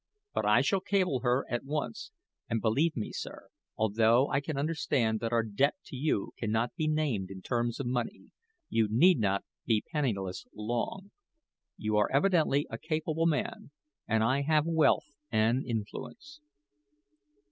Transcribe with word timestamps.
But 0.33 0.47
I 0.47 0.61
shall 0.61 0.79
cable 0.79 1.19
her 1.19 1.45
at 1.47 1.63
once; 1.63 2.09
and, 2.49 2.59
believe 2.59 2.97
me, 2.97 3.11
sir, 3.11 3.49
although 3.77 4.29
I 4.29 4.41
can 4.41 4.57
understand 4.57 5.19
that 5.19 5.31
our 5.31 5.43
debt 5.43 5.75
to 5.85 5.95
you 5.95 6.31
cannot 6.39 6.73
be 6.75 6.87
named 6.87 7.29
in 7.29 7.43
terms 7.43 7.79
of 7.79 7.85
money, 7.85 8.31
you 8.67 8.87
need 8.89 9.19
not 9.19 9.45
be 9.63 9.83
penniless 9.93 10.47
long. 10.55 11.11
You 11.77 11.97
are 11.97 12.09
evidently 12.11 12.65
a 12.71 12.79
capable 12.79 13.27
man, 13.27 13.69
and 14.07 14.23
I 14.23 14.41
have 14.41 14.65
wealth 14.65 15.05
and 15.31 15.63
influence." 15.63 16.39